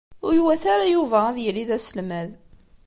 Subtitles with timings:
[0.25, 2.29] Ur iwata ara Yuba ad yili d aselmad.